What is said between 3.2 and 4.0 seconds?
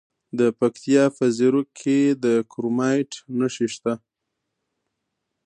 نښې شته.